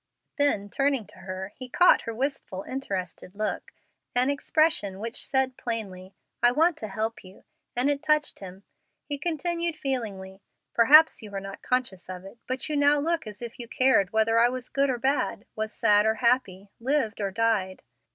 Then, 0.39 0.71
turning 0.71 1.05
to 1.05 1.19
her, 1.19 1.53
he 1.57 1.69
caught 1.69 2.01
her 2.01 2.15
wistful, 2.15 2.63
interested 2.63 3.35
look 3.35 3.71
an 4.15 4.31
expression 4.31 4.97
which 4.99 5.23
said 5.27 5.57
plainly, 5.57 6.15
"I 6.41 6.53
want 6.53 6.75
to 6.77 6.87
help 6.87 7.23
you," 7.23 7.43
and 7.75 7.87
it 7.87 8.01
touched 8.01 8.39
him. 8.39 8.63
He 9.05 9.19
continued, 9.19 9.75
feelingly, 9.77 10.41
"Perhaps 10.73 11.21
you 11.21 11.31
are 11.35 11.39
not 11.39 11.61
conscious 11.61 12.09
of 12.09 12.25
it, 12.25 12.39
but 12.47 12.67
you 12.67 12.75
now 12.75 12.99
look 12.99 13.27
as 13.27 13.43
if 13.43 13.59
you 13.59 13.67
cared 13.67 14.11
whether 14.11 14.39
I 14.39 14.49
was 14.49 14.69
good 14.69 14.89
or 14.89 14.97
bad, 14.97 15.45
was 15.55 15.71
sad 15.71 16.07
or 16.07 16.15
happy, 16.15 16.71
lived 16.79 17.21
or 17.21 17.29
died. 17.29 17.83